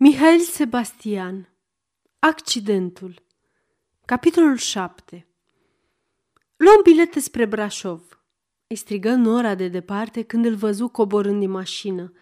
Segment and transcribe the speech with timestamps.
[0.00, 1.48] Mihail Sebastian
[2.18, 3.22] Accidentul
[4.04, 5.26] Capitolul 7
[6.56, 8.22] Luăm bilete spre Brașov.
[8.66, 12.12] Îi strigă Nora de departe când îl văzu coborând din mașină.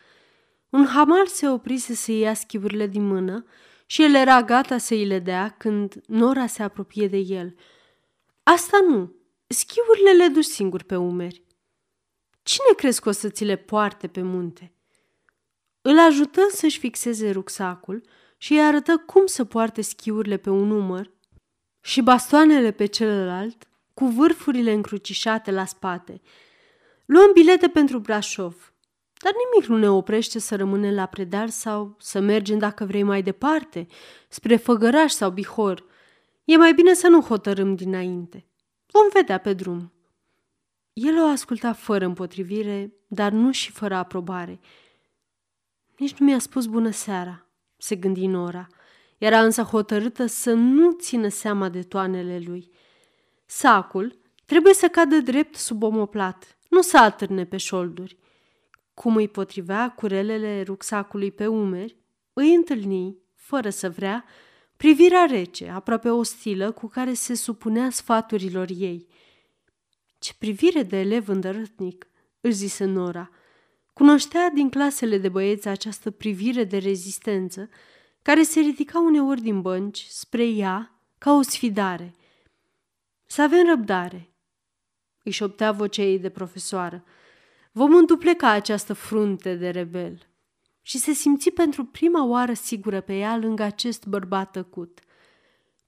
[0.70, 3.44] Un hamar se oprise să ia schivurile din mână
[3.86, 7.54] și el era gata să îi le dea când Nora se apropie de el.
[8.42, 9.14] Asta nu,
[9.46, 11.42] schivurile le duci singur pe umeri.
[12.42, 14.75] Cine crezi că o să ți le poarte pe munte?
[15.88, 18.02] Îl ajută să-și fixeze rucsacul
[18.36, 21.10] și îi arătă cum să poarte schiurile pe un număr
[21.80, 26.20] și bastoanele pe celălalt, cu vârfurile încrucișate la spate.
[27.04, 28.74] Luăm bilete pentru Brașov,
[29.22, 33.22] dar nimic nu ne oprește să rămânem la predal sau să mergem dacă vrei mai
[33.22, 33.86] departe,
[34.28, 35.84] spre Făgăraș sau Bihor.
[36.44, 38.46] E mai bine să nu hotărâm dinainte.
[38.86, 39.92] Vom vedea pe drum.
[40.92, 44.60] El o asculta fără împotrivire, dar nu și fără aprobare–
[45.98, 47.46] nici nu mi-a spus bună seara,
[47.76, 48.66] se gândi Nora.
[49.18, 52.70] Era însă hotărâtă să nu țină seama de toanele lui.
[53.46, 58.18] Sacul trebuie să cadă drept sub omoplat, nu să atârne pe șolduri.
[58.94, 61.96] Cum îi potrivea curelele rucsacului pe umeri,
[62.32, 64.24] îi întâlni, fără să vrea,
[64.76, 69.06] privirea rece, aproape ostilă, cu care se supunea sfaturilor ei.
[70.18, 72.06] Ce privire de elev îndărătnic,
[72.40, 73.30] își zise Nora–
[73.96, 77.68] Cunoștea din clasele de băieți această privire de rezistență,
[78.22, 82.14] care se ridica uneori din bănci spre ea ca o sfidare.
[83.26, 84.34] Să avem răbdare,
[85.22, 87.04] își șoptea vocea ei de profesoară.
[87.72, 90.28] Vom îndupleca această frunte de rebel.
[90.82, 95.00] Și se simți pentru prima oară sigură pe ea lângă acest bărbat tăcut.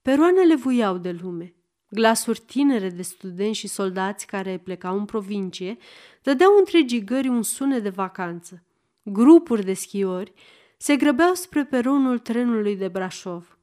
[0.01, 1.55] Peroanele vuiau de lume.
[1.89, 5.77] Glasuri tinere de studenți și soldați care plecau în provincie
[6.21, 8.63] dădeau întregii gări un sunet de vacanță.
[9.03, 10.33] Grupuri de schiori
[10.77, 13.57] se grăbeau spre peronul trenului de Brașov.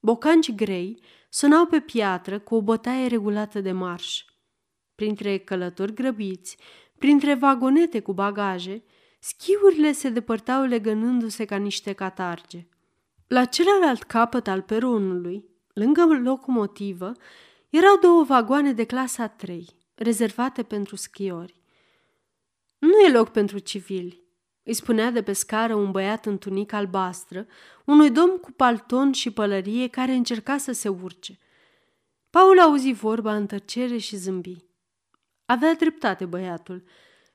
[0.00, 4.24] Bocanci grei sunau pe piatră cu o bătaie regulată de marș.
[4.94, 6.56] Printre călători grăbiți,
[6.98, 8.82] printre vagonete cu bagaje,
[9.20, 12.66] schiurile se depărtau legănându-se ca niște catarge.
[13.26, 17.12] La celălalt capăt al peronului, lângă locomotivă,
[17.68, 21.60] erau două vagoane de clasa 3, rezervate pentru schiori.
[22.78, 24.22] Nu e loc pentru civili,
[24.62, 27.46] îi spunea de pe scară un băiat în tunică albastră,
[27.84, 31.38] unui domn cu palton și pălărie care încerca să se urce.
[32.30, 34.56] Paul auzi vorba în tăcere și zâmbi.
[35.44, 36.84] Avea dreptate băiatul.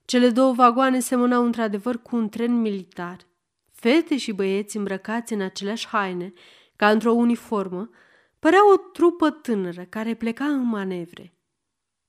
[0.05, 3.17] Cele două vagoane semănau într-adevăr cu un tren militar.
[3.71, 6.33] Fete și băieți îmbrăcați în aceleași haine,
[6.75, 7.89] ca într-o uniformă,
[8.43, 11.37] Părea o trupă tânără care pleca în manevre.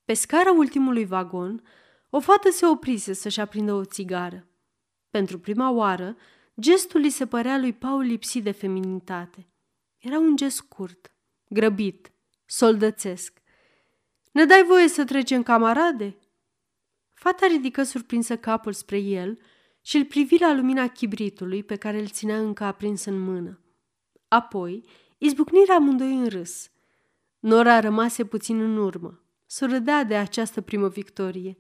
[0.04, 1.62] Pe scara ultimului vagon,
[2.10, 4.48] o fată se oprise să-și aprindă o țigară.
[5.10, 6.16] Pentru prima oară,
[6.60, 9.48] gestul îi se părea lui Paul lipsit de feminitate.
[9.98, 11.14] Era un gest scurt,
[11.48, 12.12] grăbit,
[12.46, 13.42] soldățesc.
[14.32, 16.16] Ne dai voie să trecem camarade?"
[17.12, 19.38] Fata ridică surprinsă capul spre el
[19.80, 23.58] și îl privi la lumina chibritului pe care îl ținea încă aprins în mână.
[24.28, 24.84] Apoi
[25.24, 26.70] Izbucnirea amândoi în râs.
[27.38, 29.22] Nora rămase puțin în urmă.
[29.46, 31.56] Surâdea de această primă victorie.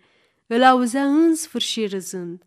[0.46, 2.46] Îl auzea în sfârșit râzând.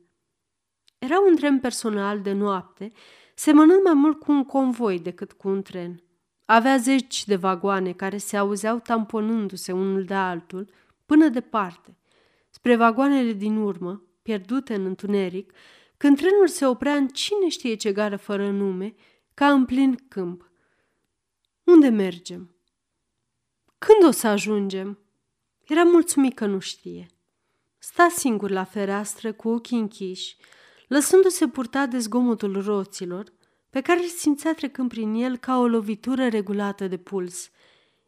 [0.97, 2.91] Era un tren personal de noapte,
[3.35, 6.03] semănând mai mult cu un convoi decât cu un tren.
[6.45, 10.69] Avea zeci de vagoane care se auzeau tamponându-se unul de altul
[11.05, 11.97] până departe,
[12.49, 15.53] spre vagoanele din urmă, pierdute în întuneric,
[15.97, 18.95] când trenul se oprea în cine știe ce gară fără nume,
[19.33, 20.46] ca în plin câmp.
[21.67, 22.55] Unde mergem?
[23.77, 24.99] Când o să ajungem?
[25.65, 27.07] Era mulțumit că nu știe.
[27.77, 30.37] Sta singur la fereastră cu ochii închiși,
[30.87, 33.33] lăsându-se purta de zgomotul roților,
[33.69, 37.49] pe care îl simțea trecând prin el ca o lovitură regulată de puls.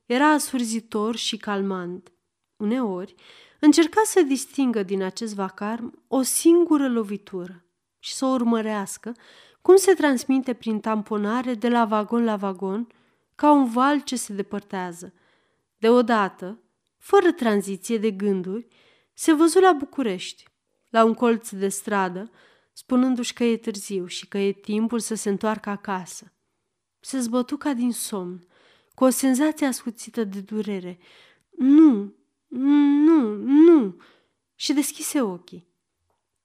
[0.05, 2.11] Era asurzitor și calmant.
[2.57, 3.15] Uneori,
[3.59, 7.63] încerca să distingă din acest vacarm o singură lovitură
[7.99, 9.15] și să o urmărească
[9.61, 12.87] cum se transmite prin tamponare de la vagon la vagon
[13.39, 15.13] ca un val ce se depărtează.
[15.77, 16.59] Deodată,
[16.97, 18.67] fără tranziție de gânduri,
[19.13, 20.47] se văzu la București,
[20.89, 22.31] la un colț de stradă,
[22.73, 26.33] spunându-și că e târziu și că e timpul să se întoarcă acasă.
[26.99, 28.47] Se zbătu ca din somn,
[28.93, 30.99] cu o senzație ascuțită de durere.
[31.57, 32.15] Nu,
[32.47, 34.01] nu, nu!
[34.55, 35.67] Și deschise ochii.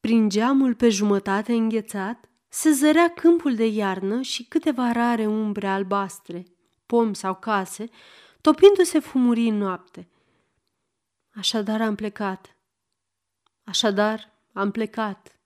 [0.00, 6.53] Prin geamul pe jumătate înghețat, se zărea câmpul de iarnă și câteva rare umbre albastre,
[6.86, 7.88] pomi sau case,
[8.40, 10.08] topindu-se fumurii în noapte.
[11.34, 12.58] Așadar am plecat.
[13.64, 15.40] Așadar am plecat,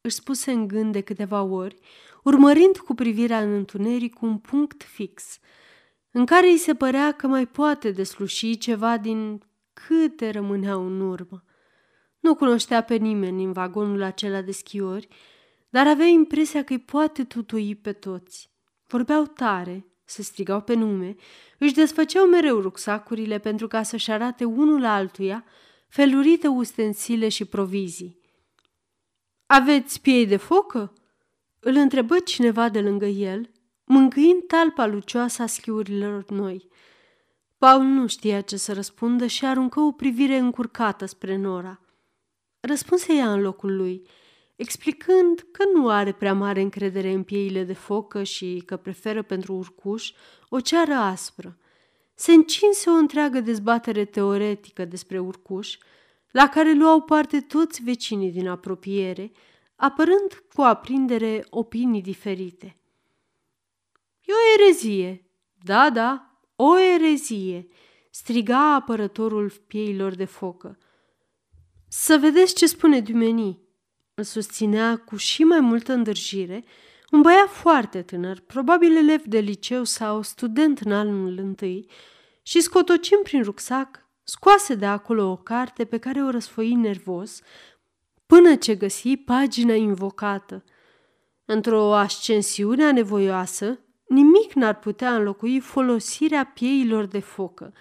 [0.00, 1.78] își spuse în gând de câteva ori,
[2.22, 5.38] urmărind cu privirea în întuneric un punct fix,
[6.10, 9.42] în care îi se părea că mai poate desluși ceva din
[9.72, 11.44] câte rămâneau în urmă.
[12.20, 15.08] Nu cunoștea pe nimeni în vagonul acela de schiori,
[15.68, 18.50] dar avea impresia că îi poate tutui pe toți.
[18.86, 21.14] Vorbeau tare, se strigau pe nume,
[21.58, 25.44] își desfăceau mereu rucsacurile pentru ca să-și arate unul altuia
[25.88, 28.20] felurite ustensile și provizii.
[29.46, 30.92] Aveți piei de focă?"
[31.60, 33.50] îl întrebă cineva de lângă el,
[33.84, 36.68] mâncâind talpa lucioasă a schiurilor noi.
[37.58, 41.80] Paul nu știa ce să răspundă și aruncă o privire încurcată spre Nora.
[42.60, 44.08] Răspunse ea în locul lui,
[44.58, 49.54] explicând că nu are prea mare încredere în pieile de focă și că preferă pentru
[49.54, 50.12] urcuș
[50.48, 51.58] o ceară aspră.
[52.14, 55.78] Se încinse o întreagă dezbatere teoretică despre urcuș,
[56.30, 59.32] la care luau parte toți vecinii din apropiere,
[59.76, 62.76] apărând cu aprindere opinii diferite.
[64.24, 65.30] E o erezie,
[65.64, 67.68] da, da, o erezie,
[68.10, 70.78] striga apărătorul pieilor de focă.
[71.88, 73.67] Să vedeți ce spune Dumeni,
[74.18, 76.64] îl susținea cu și mai multă îndârjire
[77.10, 81.86] un băiat foarte tânăr, probabil elev de liceu sau student în anul întâi,
[82.42, 87.40] și scotocind prin rucsac, scoase de acolo o carte pe care o răsfoi nervos,
[88.26, 90.64] până ce găsi pagina invocată.
[91.44, 93.78] Într-o ascensiune anevoioasă,
[94.08, 97.72] nimic n-ar putea înlocui folosirea pieilor de focă.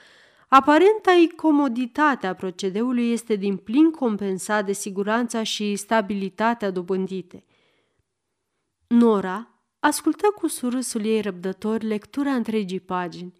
[0.49, 7.44] Aparenta comoditatea procedeului este din plin compensat de siguranța și stabilitatea dobândite.
[8.88, 9.47] Nora
[9.79, 13.33] ascultă cu surâsul ei răbdător lectura întregii pagini.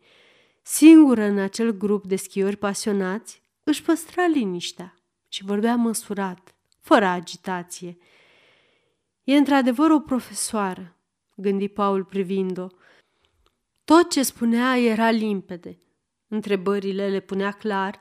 [0.62, 4.96] Singură în acel grup de schiori pasionați, își păstra liniștea
[5.28, 7.98] și vorbea măsurat, fără agitație.
[9.24, 10.96] E într-adevăr o profesoară,
[11.36, 12.68] gândi Paul privind-o.
[13.84, 15.80] Tot ce spunea era limpede.
[16.28, 18.00] Întrebările le punea clar,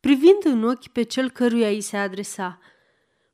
[0.00, 2.58] privind în ochi pe cel căruia îi se adresa.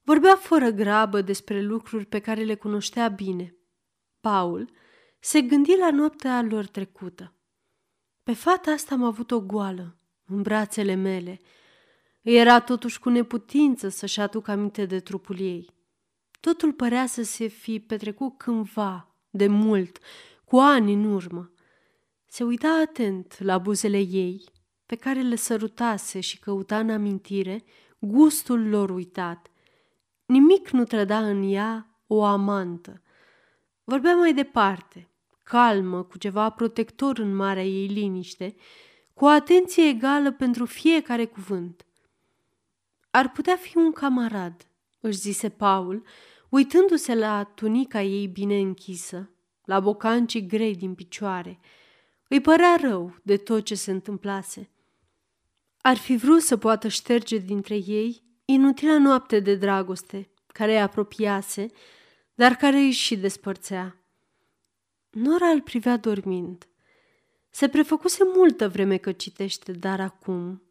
[0.02, 3.56] Vorbea fără grabă despre lucruri pe care le cunoștea bine.
[4.20, 4.70] Paul
[5.20, 7.35] se gândi la noaptea lor trecută.
[8.23, 11.40] Pe fata asta am avut o goală în brațele mele–
[12.25, 15.70] era totuși cu neputință să-și aducă aminte de trupul ei.
[16.40, 19.99] Totul părea să se fi petrecut cândva, de mult,
[20.44, 21.52] cu ani în urmă.
[22.35, 24.45] Se uita atent la buzele ei,
[24.87, 27.65] pe care le sărutase și căuta în amintire
[27.99, 29.51] gustul lor uitat.
[30.27, 33.03] Nimic nu trăda în ea o amantă.
[33.85, 35.09] Vorbea mai departe,
[35.43, 38.55] calmă, cu ceva protector în marea ei liniște,
[39.13, 41.87] cu o atenție egală pentru fiecare cuvânt–
[43.11, 44.67] ar putea fi un camarad,
[45.01, 46.03] își zise Paul,
[46.49, 49.31] uitându-se la tunica ei bine închisă,
[49.65, 51.61] la bocancii grei din picioare.
[52.35, 54.71] Îi părea rău de tot ce se întâmplase.
[55.81, 61.67] Ar fi vrut să poată șterge dintre ei inutila noapte de dragoste care îi apropiase,
[62.35, 63.97] dar care îi și despărțea.
[65.11, 66.69] Nora îl privea dormind.
[67.51, 70.63] Se prefăcuse multă vreme că citește, dar acum,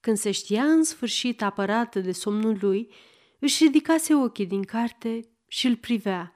[0.00, 2.92] când se știa în sfârșit apărată de somnul lui,
[3.38, 6.32] își ridicase ochii din carte și îl privea.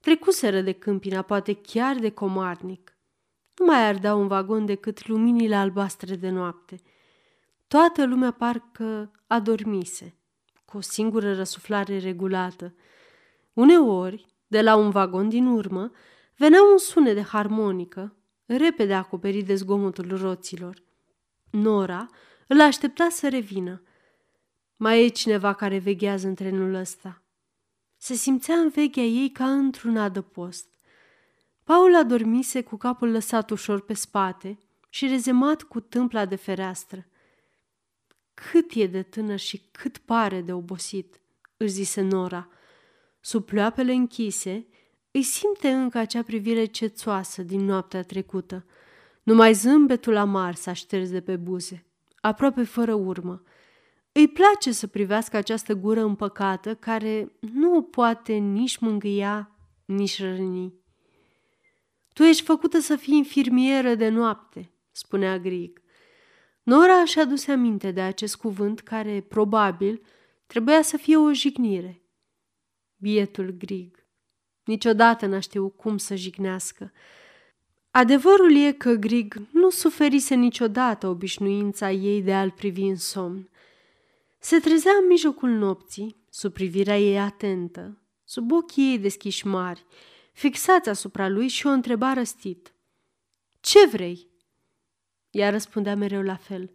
[0.00, 2.92] Trecuseră de câmpina, poate chiar de comarnic.
[3.58, 6.80] Nu mai ardeau un vagon decât luminile albastre de noapte.
[7.68, 10.14] Toată lumea parcă adormise,
[10.64, 12.74] cu o singură răsuflare regulată.
[13.52, 15.90] Uneori, de la un vagon din urmă,
[16.36, 20.82] venea un sunet de harmonică, repede acoperit de zgomotul roților.
[21.50, 22.06] Nora
[22.46, 23.82] îl aștepta să revină.
[24.76, 27.22] Mai e cineva care veghează în trenul ăsta.
[27.96, 30.77] Se simțea în vechea ei ca într-un adăpost.
[31.68, 34.58] Paul adormise cu capul lăsat ușor pe spate
[34.88, 37.06] și rezemat cu tâmpla de fereastră.
[38.34, 41.20] Cât e de tânăr și cât pare de obosit,
[41.56, 42.48] își zise Nora.
[43.20, 44.66] Sub ploapele închise,
[45.10, 48.66] îi simte încă acea privire cețoasă din noaptea trecută.
[49.22, 51.86] Numai zâmbetul amar s-a șters de pe buze
[52.20, 53.42] aproape fără urmă.
[54.12, 59.50] Îi place să privească această gură împăcată care nu o poate nici mângâia,
[59.84, 60.77] nici răni.
[62.18, 65.82] Tu ești făcută să fii infirmieră de noapte, spunea Grig.
[66.62, 70.02] Nora și aduse aminte de acest cuvânt care, probabil,
[70.46, 72.02] trebuia să fie o jignire.
[72.96, 74.06] Bietul Grig.
[74.64, 76.92] Niciodată n-a știut cum să jignească.
[77.90, 83.50] Adevărul e că Grig nu suferise niciodată obișnuința ei de a-l privi în somn.
[84.38, 89.84] Se trezea în mijlocul nopții, sub privirea ei atentă, sub ochii ei deschiși mari,
[90.38, 92.74] fixați asupra lui și o întreba răstit.
[93.60, 94.28] Ce vrei?"
[95.30, 96.70] Ea răspundea mereu la fel.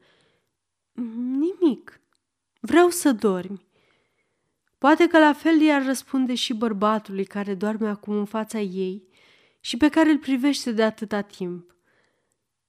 [1.38, 2.02] Nimic.
[2.60, 3.66] Vreau să dormi.
[4.78, 9.08] Poate că la fel i-ar răspunde și bărbatului care doarme acum în fața ei
[9.60, 11.76] și pe care îl privește de atâta timp.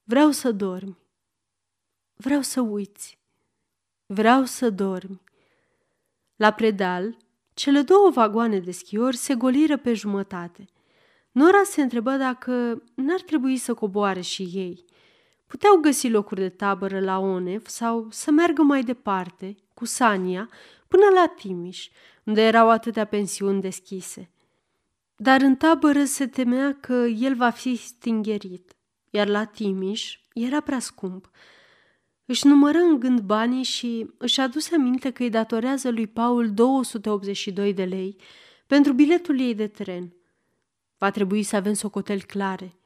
[0.04, 0.98] Vreau să dormi.
[2.14, 3.18] Vreau să uiți.
[4.06, 5.22] Vreau să dormi.
[6.36, 7.16] La predal,
[7.54, 10.68] cele două vagoane de schiori se goliră pe jumătate.
[11.34, 14.84] Nora se întrebă dacă n-ar trebui să coboare și ei.
[15.46, 20.48] Puteau găsi locuri de tabără la Onef sau să meargă mai departe, cu Sania,
[20.88, 21.88] până la Timiș,
[22.24, 24.30] unde erau atâtea pensiuni deschise.
[25.16, 28.76] Dar în tabără se temea că el va fi stingerit,
[29.10, 31.30] iar la Timiș era prea scump.
[32.24, 37.74] Își numără în gând banii și își aduse aminte că îi datorează lui Paul 282
[37.74, 38.16] de lei
[38.66, 40.12] pentru biletul ei de tren.
[41.04, 42.76] Va trebui să avem socoteli clare.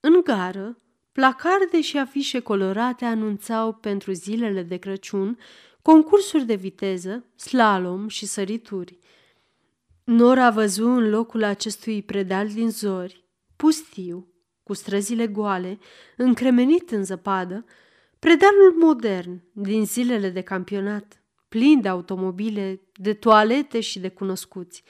[0.00, 0.78] În gară,
[1.12, 5.38] placarde și afișe colorate anunțau pentru zilele de Crăciun
[5.82, 8.98] concursuri de viteză, slalom și sărituri.
[10.04, 13.24] Nora văzu în locul acestui predal din zori,
[13.56, 14.32] pustiu,
[14.62, 15.78] cu străzile goale,
[16.16, 17.64] încremenit în zăpadă,
[18.18, 24.82] predalul modern din zilele de campionat, plin de automobile, de toalete și de cunoscuți.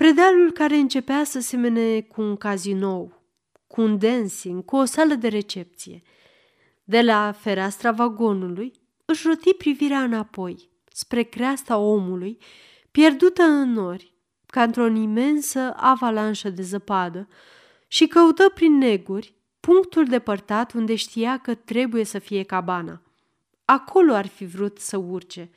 [0.00, 3.22] Predalul care începea să semene cu un cazinou,
[3.66, 6.02] cu un dancing, cu o sală de recepție.
[6.84, 8.72] De la fereastra vagonului
[9.04, 12.38] își roti privirea înapoi, spre creasta omului,
[12.90, 14.14] pierdută în nori,
[14.46, 17.28] ca într-o imensă avalanșă de zăpadă,
[17.88, 23.02] și căută prin neguri punctul depărtat unde știa că trebuie să fie cabana.
[23.64, 25.50] Acolo ar fi vrut să urce,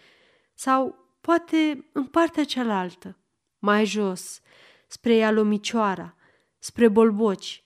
[0.53, 3.17] sau poate în partea cealaltă,
[3.63, 4.41] mai jos,
[4.87, 6.15] spre Ialomicioara,
[6.59, 7.63] spre Bolboci.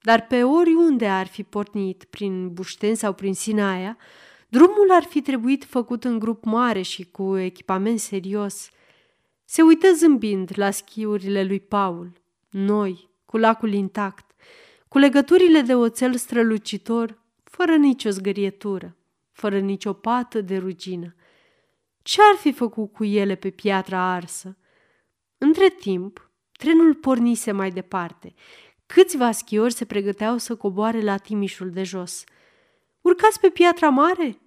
[0.00, 3.96] Dar pe oriunde ar fi pornit, prin Bușten sau prin Sinaia,
[4.48, 8.70] drumul ar fi trebuit făcut în grup mare și cu echipament serios.
[9.44, 12.12] Se uită zâmbind la schiurile lui Paul,
[12.50, 14.34] noi, cu lacul intact,
[14.88, 18.96] cu legăturile de oțel strălucitor, fără nicio zgărietură,
[19.32, 21.14] fără nicio pată de rugină.
[22.02, 24.56] Ce ar fi făcut cu ele pe piatra arsă?
[25.38, 28.34] Între timp, trenul pornise mai departe.
[28.86, 32.24] Câțiva schiori se pregăteau să coboare la Timișul de jos.
[33.00, 34.38] Urcați pe piatra mare?"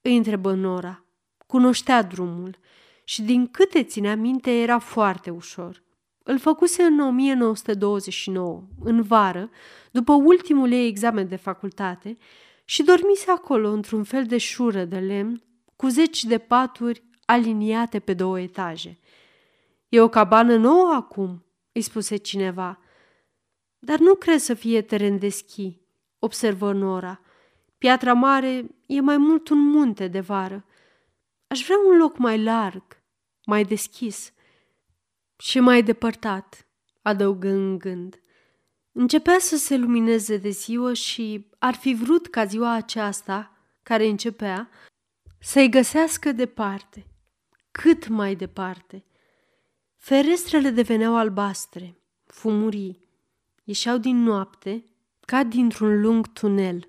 [0.00, 1.04] îi întrebă Nora.
[1.46, 2.56] Cunoștea drumul
[3.04, 5.82] și din câte ținea minte era foarte ușor.
[6.22, 9.50] Îl făcuse în 1929, în vară,
[9.90, 12.18] după ultimul ei examen de facultate,
[12.64, 15.42] și dormise acolo într-un fel de șură de lemn,
[15.76, 18.98] cu zeci de paturi aliniate pe două etaje.
[19.92, 22.78] E o cabană nouă acum, îi spuse cineva.
[23.78, 25.80] Dar nu cred să fie teren de schi,
[26.18, 27.20] observă Nora.
[27.78, 30.64] Piatra mare e mai mult un munte de vară.
[31.46, 32.82] Aș vrea un loc mai larg,
[33.46, 34.32] mai deschis
[35.36, 36.66] și mai depărtat,
[37.02, 38.22] adăugă în gând.
[38.92, 44.70] Începea să se lumineze de ziua și ar fi vrut ca ziua aceasta, care începea,
[45.40, 47.06] să-i găsească departe,
[47.70, 49.04] cât mai departe.
[50.04, 52.98] Ferestrele deveneau albastre, fumurii,
[53.64, 54.84] ieșeau din noapte
[55.20, 56.88] ca dintr-un lung tunel.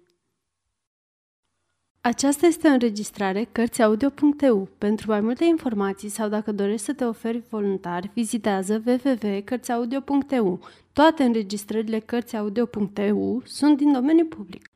[2.02, 4.70] Aceasta este o înregistrare Cărțiaudio.eu.
[4.78, 10.60] Pentru mai multe informații sau dacă dorești să te oferi voluntar, vizitează www.cărțiaudio.eu.
[10.94, 14.73] Toate înregistrările Cărțiaudio.eu sunt din domeniu public.